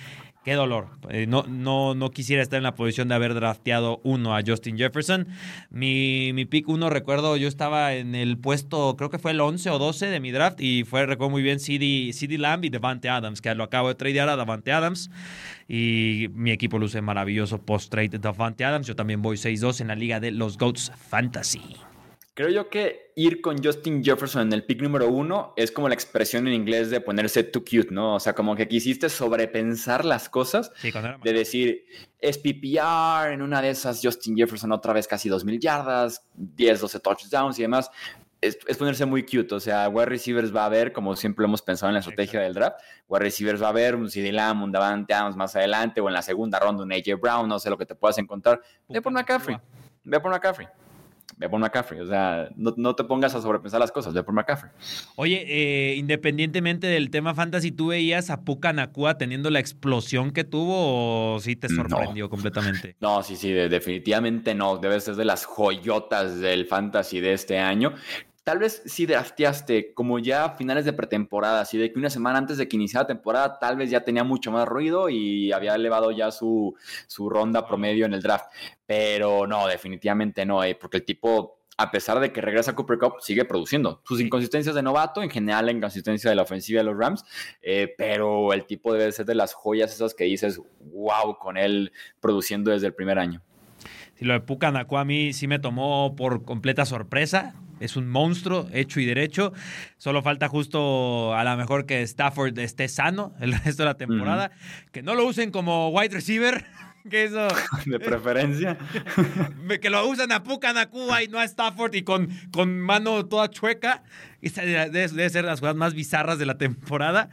[0.44, 0.88] Qué dolor.
[1.10, 4.76] Eh, no, no, no quisiera estar en la posición de haber drafteado uno a Justin
[4.76, 5.28] Jefferson.
[5.70, 9.70] Mi, mi pick uno, recuerdo, yo estaba en el puesto, creo que fue el 11
[9.70, 13.08] o 12 de mi draft y fue, recuerdo muy bien, CD, CD Lamb y Devante
[13.08, 15.12] Adams, que lo acabo de tradear a Devante Adams
[15.68, 18.88] y mi equipo luce maravilloso post-trade de Devante Adams.
[18.88, 21.62] Yo también voy 6-2 en la liga de los GOATs Fantasy.
[22.34, 25.94] Creo yo que ir con Justin Jefferson en el pick número uno es como la
[25.94, 28.16] expresión en inglés de ponerse too cute, ¿no?
[28.16, 31.86] O sea, como que quisiste sobrepensar las cosas, de decir,
[32.20, 37.00] es PPR, en una de esas Justin Jefferson otra vez casi 2.000 yardas, 10, 12
[37.02, 37.92] touchdowns y demás.
[38.40, 39.54] Es, ponerse muy cute.
[39.54, 42.54] O sea, wide receivers va a haber, como siempre hemos pensado en la estrategia del
[42.54, 46.08] draft, wide receivers va a haber un CD Lamb, un Davante Adams más adelante, o
[46.08, 48.62] en la segunda ronda un AJ Brown, no sé lo que te puedas encontrar.
[48.88, 49.58] Ve por McCaffrey.
[50.06, 50.68] Ve por McCaffrey
[51.38, 52.00] ve por McCaffrey.
[52.02, 54.72] O sea, no, te pongas a sobrepensar las cosas, ve por McCaffrey.
[55.16, 60.44] Oye, eh, independientemente del tema fantasy, ¿tú veías a Puka Nakua teniendo la explosión que
[60.44, 62.96] tuvo o sí te sorprendió completamente?
[63.02, 64.78] No, sí, sí, definitivamente no.
[64.78, 67.94] Debe ser de las joyotas del fantasy de este año
[68.44, 72.38] tal vez si drafteaste como ya a finales de pretemporada, así de que una semana
[72.38, 75.76] antes de que iniciara la temporada, tal vez ya tenía mucho más ruido y había
[75.76, 76.76] elevado ya su,
[77.08, 78.46] su ronda promedio en el draft.
[78.86, 83.00] Pero no, definitivamente no, eh, porque el tipo a pesar de que regresa a Cooper
[83.00, 84.02] Cup, sigue produciendo.
[84.06, 87.26] Sus inconsistencias de novato, en general la inconsistencia de la ofensiva de los Rams,
[87.64, 91.92] eh, pero el tipo debe ser de las joyas esas que dices, wow, con él
[92.20, 93.42] produciendo desde el primer año.
[94.14, 97.56] Si lo de Pucanacu a mí sí me tomó por completa sorpresa.
[97.82, 99.54] Es un monstruo hecho y derecho.
[99.98, 104.52] Solo falta justo a lo mejor que Stafford esté sano el resto de la temporada.
[104.92, 106.66] Que no lo usen como wide receiver.
[107.10, 107.48] Que eso.
[107.88, 108.78] De preferencia.
[109.82, 114.04] que lo usan a Pucanacuba y no a Stafford y con, con mano toda chueca.
[114.40, 117.32] Esa debe, debe ser las jugadas más bizarras de la temporada.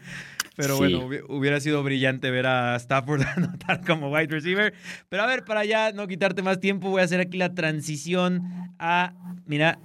[0.58, 4.74] Pero bueno, hubiera sido brillante ver a Stafford anotar como wide receiver.
[5.08, 8.42] Pero a ver, para ya no quitarte más tiempo, voy a hacer aquí la transición
[8.76, 9.12] a.
[9.46, 9.78] Mira,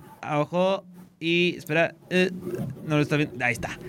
[1.20, 2.32] Y espera, eh,
[2.86, 3.44] no lo está viendo.
[3.44, 3.80] Ahí está.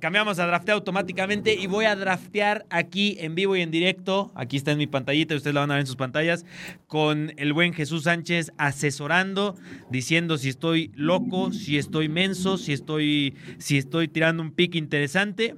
[0.00, 4.30] cambiamos a draftear automáticamente y voy a draftear aquí en vivo y en directo.
[4.34, 6.44] Aquí está en mi pantallita, ustedes la van a ver en sus pantallas,
[6.86, 9.56] con el buen Jesús Sánchez asesorando,
[9.90, 15.54] diciendo si estoy loco, si estoy menso, si estoy, si estoy tirando un pick interesante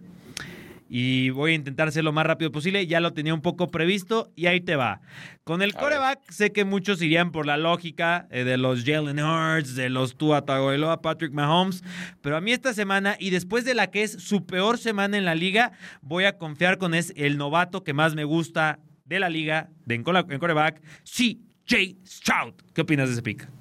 [0.92, 2.84] y voy a intentar ser lo más rápido posible.
[2.88, 5.00] Ya lo tenía un poco previsto y ahí te va.
[5.44, 9.76] Con el coreback, sé que muchos irían por la lógica eh, de los Jalen Hurts,
[9.76, 11.84] de los Tua Tagovailoa, Patrick Mahomes,
[12.20, 15.24] pero a mí esta semana y después de la que es su peor semana en
[15.24, 15.70] la liga,
[16.02, 19.94] voy a confiar con es el novato que más me gusta de la liga de
[19.94, 22.54] en coreback, CJ Stroud.
[22.74, 23.59] ¿Qué opinas de ese pick?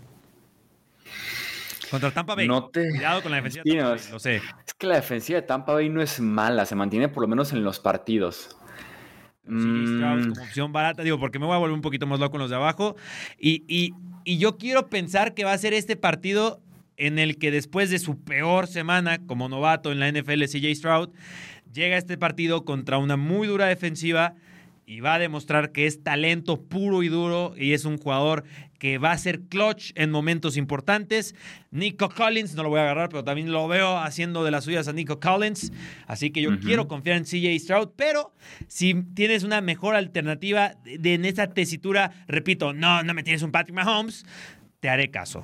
[1.91, 2.47] Contra Tampa Bay.
[2.47, 3.63] No te- Cuidado con la defensiva.
[3.65, 4.35] Sí, de Tampa no, Bay, lo sé.
[4.67, 7.51] Es que la defensiva de Tampa Bay no es mala, se mantiene por lo menos
[7.53, 8.55] en los partidos.
[9.45, 12.19] CJ Stroud Mm, como opción barata, digo, porque me voy a volver un poquito más
[12.19, 12.95] loco con los de abajo.
[13.39, 16.61] Y, y- y yo quiero pensar que va a ser este partido
[16.97, 21.09] en el que después de su peor semana como novato en la NFL, CJ Stroud,
[21.73, 24.35] llega a este partido contra una muy dura defensiva
[24.85, 28.43] y va a demostrar que es talento puro y duro y es un jugador
[28.79, 31.35] que va a ser clutch en momentos importantes.
[31.69, 34.87] Nico Collins, no lo voy a agarrar, pero también lo veo haciendo de las suyas
[34.87, 35.71] a Nico Collins.
[36.07, 38.33] Así que yo quiero confiar en CJ Stroud, pero
[38.67, 43.43] si tienes una mejor alternativa de, de- en esa tesitura, repito, no, no me tienes
[43.43, 44.25] un Patrick Mahomes,
[44.79, 45.43] te haré caso.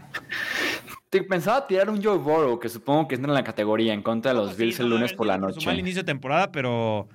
[1.10, 4.32] te pensaba tirar un Joe Burrow, que supongo que entra en la categoría en contra
[4.32, 5.80] de los Bills el lunes ver, por la digo, Su mal noche.
[5.82, 7.08] inicio de temporada, pero...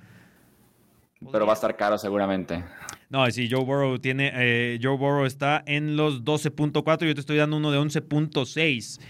[1.31, 2.63] Pero va a estar caro seguramente.
[3.11, 4.31] No, sí, Joe Burrow tiene.
[4.33, 9.01] eh, Joe Burrow está en los 12.4 y yo te estoy dando uno de 11.6.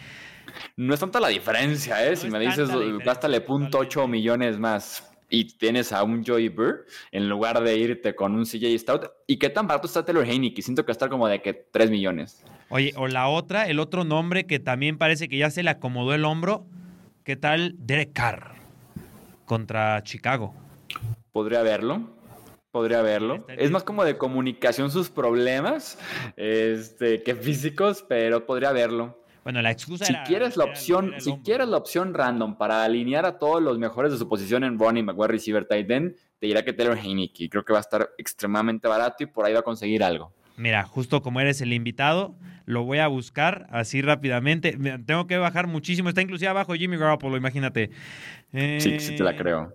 [0.75, 2.09] No es tanta la diferencia, ¿eh?
[2.11, 4.17] No si me dices, diferencia, gástale punto ocho totalmente.
[4.17, 8.75] millones más y tienes a un Joey Burr en lugar de irte con un CJ
[8.79, 9.05] Stout.
[9.27, 10.63] ¿Y qué tan barato está Taylor Heineke?
[10.63, 12.43] Siento que va a estar como de que 3 millones.
[12.69, 16.15] Oye, o la otra, el otro nombre que también parece que ya se le acomodó
[16.15, 16.65] el hombro.
[17.23, 18.55] ¿Qué tal Derek Carr
[19.45, 20.55] contra Chicago?
[21.31, 22.09] Podría verlo.
[22.71, 23.45] Podría verlo.
[23.57, 25.99] Es más como de comunicación sus problemas
[26.37, 29.19] este, que físicos, pero podría verlo.
[29.43, 32.57] Bueno, la excusa Si era- quieres la era- opción, era si quieres la opción random
[32.57, 35.89] para alinear a todos los mejores de su posición en running back, wide receiver, tight
[35.91, 37.49] end, te dirá que Taylor Heineke.
[37.49, 40.31] Creo que va a estar extremadamente barato y por ahí va a conseguir algo.
[40.57, 44.77] Mira, justo como eres el invitado, lo voy a buscar así rápidamente.
[45.05, 46.07] Tengo que bajar muchísimo.
[46.07, 47.89] Está inclusive abajo Jimmy Garoppolo, imagínate.
[48.53, 49.73] Sí, sí te la Eh, creo.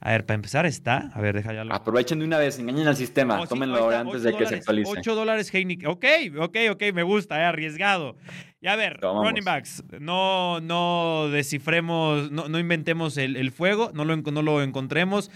[0.00, 1.10] A ver, para empezar está.
[1.14, 1.74] A ver, deja ya lo.
[1.74, 4.90] Aprovechen de una vez, engañen al sistema, Oh, tómenlo ahora antes de que se actualice.
[4.90, 5.88] 8 dólares Heineken.
[5.88, 6.04] Ok,
[6.38, 8.16] ok, ok, me gusta, eh, arriesgado.
[8.60, 9.26] Y a ver, Tomamos.
[9.28, 14.62] running backs, no, no descifremos, no, no inventemos el, el fuego, no lo, no lo
[14.62, 15.30] encontremos.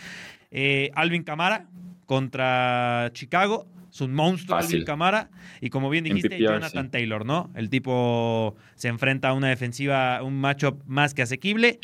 [0.50, 1.66] Eh, Alvin Camara
[2.07, 3.66] contra Chicago.
[3.92, 4.76] Es un monstruo Fácil.
[4.76, 5.30] Alvin Camara.
[5.61, 6.90] Y como bien En dijiste, PPR, Jonathan sí.
[6.90, 7.50] Taylor, ¿no?
[7.54, 11.78] El tipo se enfrenta a una defensiva, un matchup más que asequible.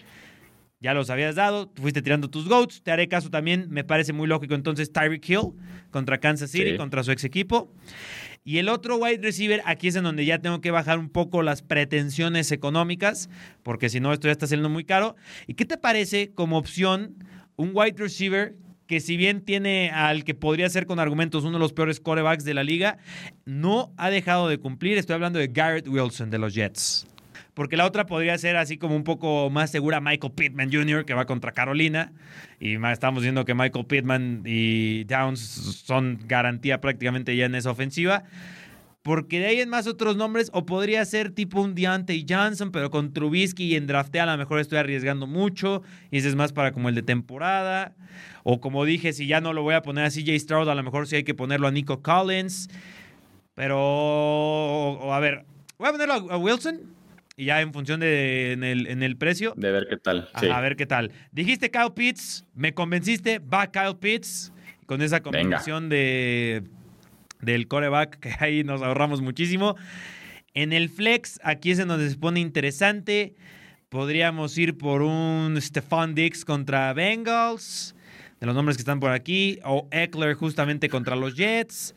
[0.82, 2.82] Ya los habías dado, fuiste tirando tus goats.
[2.82, 4.54] Te haré caso también, me parece muy lógico.
[4.54, 5.52] Entonces, Tyreek Hill
[5.90, 6.76] contra Kansas City, Sí.
[6.78, 7.70] contra su ex equipo.
[8.44, 11.42] Y el otro wide receiver, aquí es en donde ya tengo que bajar un poco
[11.42, 13.28] las pretensiones económicas,
[13.62, 15.16] porque si no, esto ya está saliendo muy caro.
[15.46, 17.16] ¿Y qué te parece como opción
[17.56, 21.58] un wide receiver que si bien tiene al que podría ser con argumentos uno de
[21.58, 22.96] los peores corebacks de la liga,
[23.44, 24.96] no ha dejado de cumplir?
[24.96, 27.06] Estoy hablando de Garrett Wilson de los Jets.
[27.60, 31.12] Porque la otra podría ser así como un poco más segura Michael Pittman Jr., que
[31.12, 32.10] va contra Carolina.
[32.58, 35.40] Y estamos viendo que Michael Pittman y Downs
[35.84, 38.24] son garantía prácticamente ya en esa ofensiva.
[39.02, 42.88] Porque de ahí en más otros nombres, o podría ser tipo un Deontay Johnson, pero
[42.88, 45.82] con Trubisky y en draftea a lo mejor estoy arriesgando mucho.
[46.10, 47.94] Y ese es más para como el de temporada.
[48.42, 50.82] O como dije, si ya no lo voy a poner a CJ Stroud, a lo
[50.82, 52.70] mejor sí hay que ponerlo a Nico Collins.
[53.54, 55.44] Pero, o- a ver,
[55.76, 56.98] voy a ponerlo a Wilson.
[57.40, 60.28] Y ya en función de en el, en el precio, De ver qué tal.
[60.34, 60.48] Ajá, Sí.
[60.52, 61.10] a ver qué tal.
[61.32, 64.52] Dijiste Kyle Pitts, me convenciste, va Kyle Pitts.
[64.84, 66.64] Con esa combinación de
[67.40, 69.76] del coreback, que ahí nos ahorramos muchísimo.
[70.52, 73.34] En el flex, aquí es en donde se pone interesante.
[73.88, 77.94] Podríamos ir por un Stephon Dix contra Bengals,
[78.40, 81.94] de los nombres que están por aquí, o Eckler justamente contra los Jets.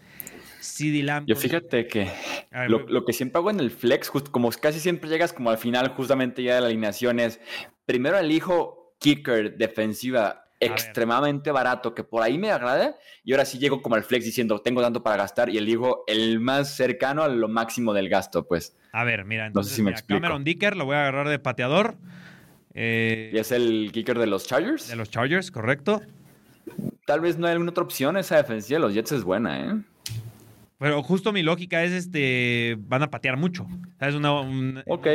[0.63, 1.27] CD Lamb.
[1.27, 2.09] Yo fíjate que
[2.51, 5.49] ver, lo, lo que siempre hago en el flex, just- como casi siempre llegas como
[5.49, 7.39] al final justamente ya de la alineación es,
[7.85, 12.95] primero elijo kicker defensiva extremadamente barato, que por ahí me agrada,
[13.25, 16.39] y ahora sí llego como al flex diciendo, tengo tanto para gastar, y elijo el
[16.39, 18.77] más cercano a lo máximo del gasto, pues.
[18.93, 20.21] A ver, mira, No sé entonces si me mira, explico.
[20.21, 21.97] Cameron Dicker lo voy a agarrar de pateador.
[22.73, 24.87] eh, Y es el kicker de los Chargers.
[24.87, 26.01] de los Chargers, correcto.
[27.05, 29.73] Tal vez no hay alguna otra opción, esa defensiva de los Jets es buena, ¿eh?
[30.83, 32.75] Pero justo mi lógica es este.
[32.77, 33.65] Van a patear mucho.
[34.01, 34.15] ¿Sabes?
[34.15, 35.07] Una, un- Ok.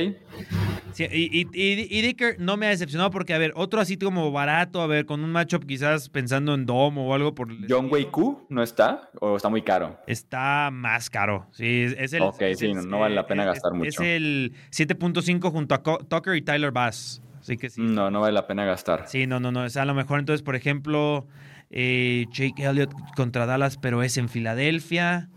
[0.95, 3.99] sí, y, y- y- y Dicker no me ha decepcionado porque, a ver, otro así
[3.99, 7.89] como barato, a ver, con un matchup quizás pensando en Dom o algo por John
[7.91, 9.99] Way Q no está, o está muy caro.
[10.07, 11.47] Está más caro.
[11.53, 12.23] Sí, es es el.
[12.23, 13.89] Ok, es sí, no- vale la pena gastar mucho.
[13.89, 17.21] Es el 7.5 junto a Co- Tucker y Tyler Bass.
[17.41, 17.83] Así que sí.
[17.83, 19.05] No, no vale la pena gastar.
[19.07, 19.65] Sí, no, no, no.
[19.65, 21.27] O sea, a lo mejor entonces, por ejemplo,
[21.71, 25.29] eh, Jake Elliott contra Dallas, pero es en Filadelfia.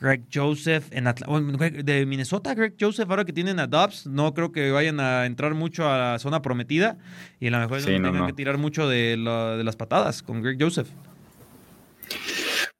[0.00, 4.34] Greg Joseph en Atla- oh, de Minnesota, Greg Joseph, ahora que tienen a Dobbs, no
[4.34, 6.98] creo que vayan a entrar mucho a la zona prometida
[7.40, 8.26] y a lo mejor Sí, no, tengan no.
[8.26, 10.88] que tirar mucho de, de las patadas con Greg Joseph.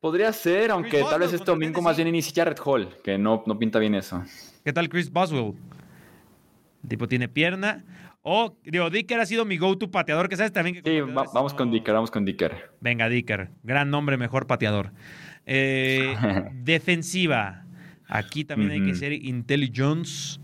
[0.00, 3.42] Podría ser, aunque tal vez este contra domingo más bien inicie Jared Hall, que no,
[3.46, 4.22] no pinta bien eso.
[4.64, 5.54] ¿Qué tal Chris Boswell?
[6.82, 7.82] El tipo tiene pierna.
[8.22, 10.82] O, digo, Dicker ha sido mi go-to pateador, que sabes también que...
[10.90, 12.72] Sí, vamos con Dicker, vamos con Dicker.
[12.80, 13.50] Venga, Dicker.
[13.62, 14.90] Gran nombre, mejor pateador.
[15.46, 16.16] Eh,
[16.52, 17.64] defensiva.
[18.08, 20.38] Aquí también hay que ser Intelligence.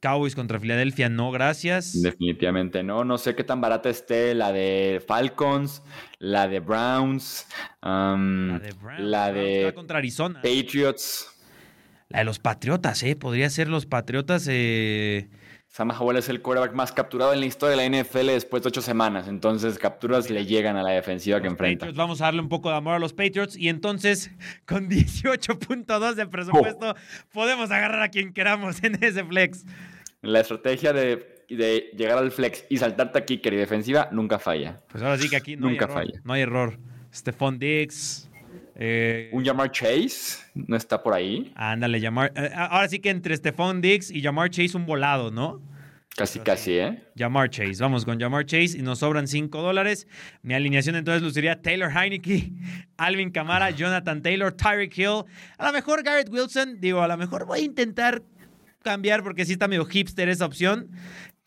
[0.00, 2.00] Cowboys contra Filadelfia, no, gracias.
[2.00, 3.04] Definitivamente no.
[3.04, 5.82] No sé qué tan barata esté la de Falcons,
[6.18, 7.46] la de Browns,
[7.82, 10.40] la de, Browns, la de contra Arizona.
[10.40, 11.26] Patriots.
[12.08, 13.14] La de los Patriotas, ¿eh?
[13.14, 14.48] Podría ser los Patriotas.
[14.50, 15.28] Eh...
[15.70, 18.70] Sam Howell es el quarterback más capturado en la historia de la NFL después de
[18.70, 19.28] ocho semanas.
[19.28, 21.88] Entonces, capturas le llegan a la defensiva que enfrenta.
[21.94, 23.56] vamos a darle un poco de amor a los Patriots.
[23.56, 24.32] Y entonces,
[24.66, 26.96] con 18.2 de presupuesto,
[27.32, 29.64] podemos agarrar a quien queramos en ese flex.
[30.22, 34.80] La estrategia de, llegar al flex y saltarte a kicker y defensiva nunca falla.
[34.88, 36.04] Pues ahora sí que aquí no nunca hay error.
[36.04, 36.20] falla.
[36.24, 36.78] No hay error.
[37.14, 38.28] Stephon Diggs.
[38.82, 41.52] Eh, un Jamar Chase no está por ahí.
[41.54, 42.32] Ándale, Jamar.
[42.34, 45.60] Eh, ahora sí que entre Stephon Diggs y Jamar Chase un volado, ¿no?
[46.16, 47.04] Casi, casi, ¿eh?
[47.16, 47.76] Jamar Chase.
[47.78, 50.08] Vamos con Jamar Chase y nos sobran 5 dólares.
[50.42, 52.52] Mi alineación entonces luciría Taylor Heineke,
[52.96, 55.24] Alvin Kamara, Jonathan Taylor, Tyreek Hill.
[55.58, 56.80] A lo mejor Garrett Wilson.
[56.80, 58.22] Digo, a lo mejor voy a intentar
[58.82, 60.88] cambiar porque sí está medio hipster esa opción.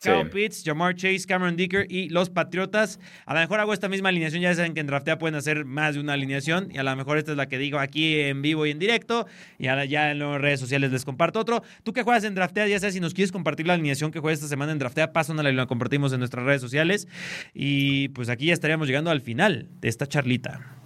[0.04, 3.00] Kyle Pitts, Jamar Chase, Cameron Dicker y los Patriotas.
[3.26, 4.42] A lo mejor hago esta misma alineación.
[4.42, 6.68] Ya saben que en Draftea pueden hacer más de una alineación.
[6.70, 9.26] Y a lo mejor esta es la que digo aquí en vivo y en directo.
[9.58, 11.62] Y ahora ya en las redes sociales les comparto otro.
[11.82, 14.38] Tú que juegas en Draftea, ya sabes, si nos quieres compartir la alineación que juegas
[14.38, 17.08] esta semana en Draftea, pásanosla y la compartimos en nuestras redes sociales.
[17.54, 20.83] Y pues aquí ya estaríamos llegando al final de esta charlita.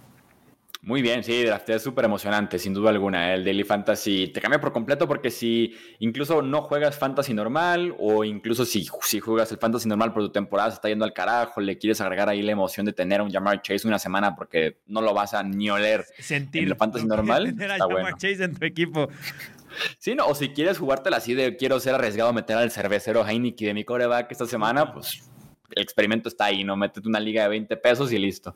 [0.81, 3.33] Muy bien, sí, draft es súper emocionante, sin duda alguna.
[3.33, 8.23] El Daily Fantasy te cambia por completo porque si incluso no juegas Fantasy normal o
[8.23, 11.59] incluso si, si juegas el Fantasy normal por tu temporada se está yendo al carajo,
[11.59, 14.77] le quieres agregar ahí la emoción de tener a un Jamar Chase una semana porque
[14.87, 17.43] no lo vas a ni oler Sentir en el Fantasy normal.
[17.43, 19.09] Tener a Jamar Chase en tu equipo.
[19.97, 23.27] Sí, no, o si quieres jugártela así de quiero ser arriesgado a meter al cervecero
[23.27, 25.28] Heineken de mi coreback esta semana, pues
[25.75, 26.75] el experimento está ahí, ¿no?
[26.75, 28.55] Métete una liga de 20 pesos y listo.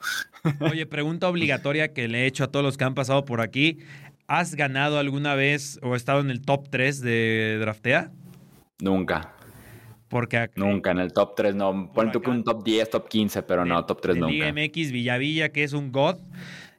[0.60, 3.80] Oye, pregunta obligatoria que le he hecho a todos los que han pasado por aquí.
[4.28, 8.12] ¿Has ganado alguna vez o estado en el top 3 de Draftea?
[8.80, 9.34] Nunca.
[10.08, 11.92] Porque Nunca, en el top 3 no.
[11.92, 14.32] Pon tú que un top 10, top 15, pero no, top 3 nunca.
[14.32, 16.18] Liga MX Villavilla, que es un God.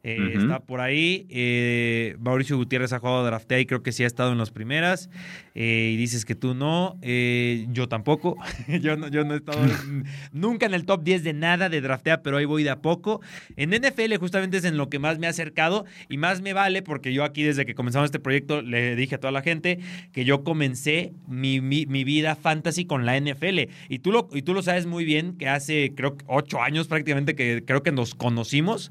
[0.05, 1.27] Eh, está por ahí.
[1.31, 5.09] Eh, Mauricio Gutiérrez ha jugado draftea y creo que sí ha estado en las primeras.
[5.55, 6.99] Eh, y dices que tú no.
[7.03, 8.37] yo tampoco.
[8.81, 9.61] yo, no, yo no he estado
[10.33, 13.21] nunca en el top 10 de nada de draftea, pero ahí voy de a poco.
[13.57, 16.83] En NFL justamente es en lo que más me ha acercado y más me vale
[16.83, 19.79] porque yo aquí desde que comenzamos este proyecto le dije a toda la gente
[20.13, 23.71] que yo comencé mi, mi, mi vida fantasy con la NFL.
[23.89, 26.89] Y tú, lo, y tú lo sabes muy bien que hace creo que ocho años
[26.89, 28.91] prácticamente que creo que nos conocimos.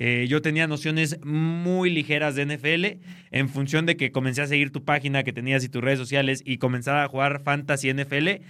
[0.00, 4.70] Eh, yo tenía nociones muy ligeras de NFL en función de que comencé a seguir
[4.70, 8.42] tu página que tenías y tus redes sociales y comenzar a jugar fantasy NFL.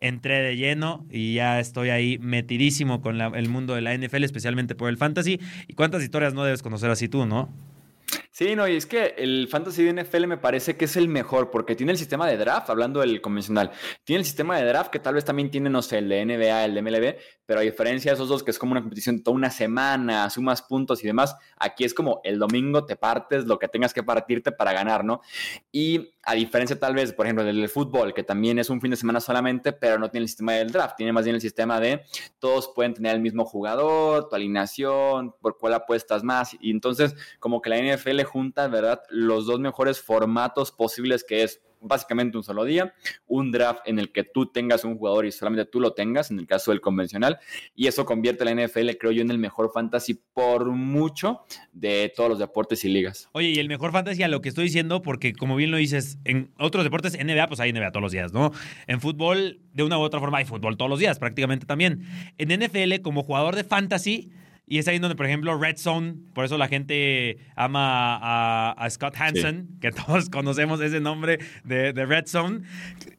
[0.00, 4.74] Entré de lleno y ya estoy ahí metidísimo con el mundo de la NFL, especialmente
[4.74, 5.40] por el fantasy.
[5.66, 7.50] ¿Y cuántas historias no debes conocer así tú, no?
[8.30, 11.50] Sí, no, y es que el Fantasy de NFL me parece que es el mejor
[11.50, 13.70] porque tiene el sistema de draft, hablando del convencional,
[14.02, 16.64] tiene el sistema de draft que tal vez también tiene, no sé, el de NBA,
[16.64, 19.36] el de MLB, pero a diferencia de esos dos que es como una competición toda
[19.36, 23.68] una semana, sumas puntos y demás, aquí es como el domingo te partes lo que
[23.68, 25.20] tengas que partirte para ganar, ¿no?
[25.70, 28.96] Y a diferencia tal vez, por ejemplo, del fútbol, que también es un fin de
[28.96, 32.02] semana solamente, pero no tiene el sistema del draft, tiene más bien el sistema de
[32.38, 37.60] todos pueden tener el mismo jugador, tu alineación, por cuál apuestas más, y entonces como
[37.60, 39.02] que la NFL junta, ¿verdad?
[39.08, 42.94] Los dos mejores formatos posibles que es básicamente un solo día,
[43.26, 46.38] un draft en el que tú tengas un jugador y solamente tú lo tengas, en
[46.38, 47.38] el caso del convencional,
[47.74, 51.40] y eso convierte a la NFL, creo yo, en el mejor fantasy por mucho
[51.72, 53.28] de todos los deportes y ligas.
[53.32, 56.18] Oye, y el mejor fantasy a lo que estoy diciendo, porque como bien lo dices,
[56.24, 58.52] en otros deportes, NBA, pues hay NBA todos los días, ¿no?
[58.86, 62.06] En fútbol, de una u otra forma, hay fútbol todos los días, prácticamente también.
[62.38, 64.32] En NFL, como jugador de fantasy,
[64.66, 69.14] y es ahí donde, por ejemplo, Red Zone, por eso la gente ama a, Scott
[69.16, 72.62] Hansen, que todos conocemos ese nombre de, Red Zone,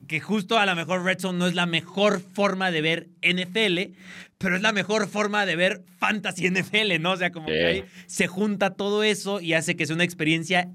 [0.08, 3.96] que justo a lo mejor Red Zone no es la mejor forma de ver NFL,
[4.40, 7.12] pero es la mejor forma de ver fantasy NFL, ¿no?
[7.12, 10.70] O sea, como que ahí se junta todo eso y hace que sea una experiencia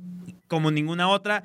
[0.47, 1.45] como ninguna otra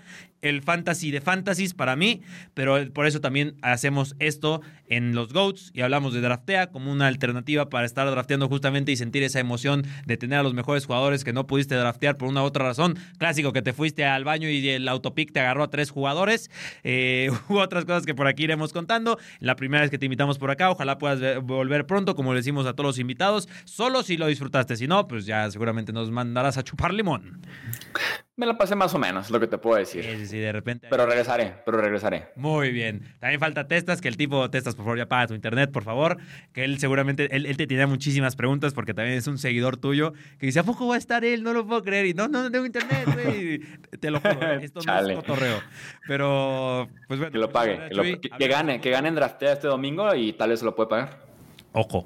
[0.49, 2.21] el fantasy de fantasies para mí,
[2.53, 7.07] pero por eso también hacemos esto en los GOATs y hablamos de draftea como una
[7.07, 11.23] alternativa para estar drafteando justamente y sentir esa emoción de tener a los mejores jugadores
[11.23, 12.97] que no pudiste draftear por una u otra razón.
[13.17, 16.49] Clásico que te fuiste al baño y el autopic te agarró a tres jugadores.
[16.83, 19.17] Eh, hubo otras cosas que por aquí iremos contando.
[19.39, 22.65] La primera vez que te invitamos por acá, ojalá puedas volver pronto, como le decimos
[22.65, 24.75] a todos los invitados, solo si lo disfrutaste.
[24.75, 27.41] Si no, pues ya seguramente nos mandarás a chupar limón.
[28.37, 30.03] Me la pasé más o menos, lo que te puedo decir.
[30.03, 30.87] Sí, sí, sí, de repente.
[30.89, 32.27] Pero regresaré, pero regresaré.
[32.35, 33.15] Muy bien.
[33.19, 36.17] También falta Testas, que el tipo Testas, por favor, ya paga tu internet, por favor.
[36.51, 40.11] Que él seguramente, él, él te tiene muchísimas preguntas porque también es un seguidor tuyo
[40.37, 41.43] que dice, ¿a poco va a estar él?
[41.43, 42.07] No lo puedo creer.
[42.07, 43.61] Y no, no, no tengo internet, güey.
[44.01, 45.61] Te lo juro, esto no es cotorreo.
[46.05, 47.31] Pero, pues bueno.
[47.31, 50.33] Que lo pague, que, lo, que, que gane, que gane en draftea este domingo y
[50.33, 51.25] tal vez se lo puede pagar.
[51.71, 52.05] Ojo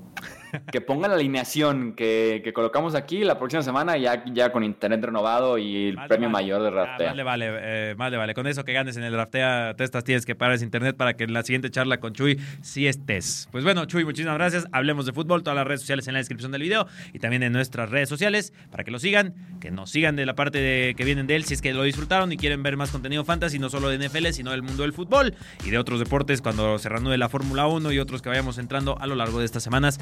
[0.72, 5.04] que ponga la alineación que, que, colocamos aquí la próxima semana ya, ya con internet
[5.04, 7.08] renovado y el premio mayor de Raftea.
[7.08, 8.34] Ah, vale, vale, eh, vale, vale.
[8.34, 11.24] Con eso que ganes en el Raftea Testas tienes que parar ese internet para que
[11.24, 13.48] en la siguiente charla con Chuy sí estés.
[13.52, 14.68] Pues bueno, Chuy, muchísimas gracias.
[14.72, 17.54] Hablemos de fútbol, todas las redes sociales en la descripción del video y también en
[17.54, 21.04] nuestras redes sociales para que lo sigan, que nos sigan de la parte de, que
[21.04, 23.70] vienen de él si es que lo disfrutaron y quieren ver más contenido fantasy, no
[23.70, 25.36] solo de NFL, sino del mundo del fútbol
[25.66, 28.98] y de otros deportes cuando se reanude la Fórmula 1 y otros que vayamos entrando
[29.00, 30.00] a lo largo de estas semanas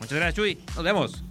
[0.00, 0.58] Muchas gracias, Chuy.
[0.74, 1.24] Nos vemos.